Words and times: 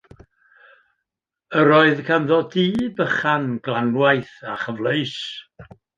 Yr 1.59 1.71
oedd 1.79 1.99
ganddo 2.07 2.39
dŷ 2.55 2.65
bychan 3.01 3.45
glanwaith 3.69 4.35
a 4.51 4.53
chyfleus. 4.63 5.17